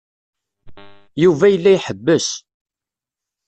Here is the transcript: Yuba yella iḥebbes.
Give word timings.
Yuba 1.23 1.45
yella 1.49 1.69
iḥebbes. 1.73 2.27